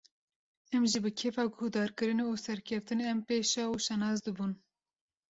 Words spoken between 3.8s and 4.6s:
şanaz dibûn